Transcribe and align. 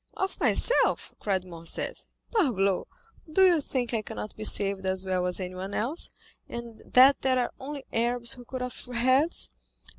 "Of 0.17 0.39
myself," 0.39 1.13
cried 1.19 1.45
Morcerf; 1.45 2.05
"parbleu! 2.31 2.85
do 3.31 3.45
you 3.45 3.61
think 3.61 3.93
I 3.93 4.01
cannot 4.01 4.35
be 4.35 4.43
saved 4.43 4.83
as 4.83 5.05
well 5.05 5.27
as 5.27 5.39
anyone 5.39 5.75
else, 5.75 6.09
and 6.49 6.81
that 6.87 7.21
there 7.21 7.37
are 7.37 7.51
only 7.59 7.85
Arabs 7.93 8.33
who 8.33 8.43
cut 8.43 8.63
off 8.63 8.85
heads? 8.87 9.51